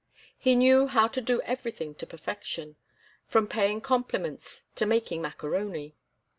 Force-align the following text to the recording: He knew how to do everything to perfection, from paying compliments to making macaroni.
He 0.35 0.55
knew 0.55 0.87
how 0.87 1.07
to 1.09 1.21
do 1.21 1.41
everything 1.43 1.93
to 1.93 2.07
perfection, 2.07 2.75
from 3.27 3.45
paying 3.45 3.81
compliments 3.81 4.63
to 4.73 4.87
making 4.87 5.21
macaroni. 5.21 5.93